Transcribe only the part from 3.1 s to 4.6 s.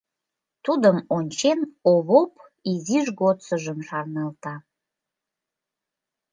годсыжым шарналта.